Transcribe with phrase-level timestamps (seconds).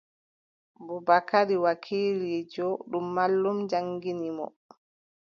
[0.85, 4.45] Bubakari wakiiliijo, ɗum mallum jaŋngini mo.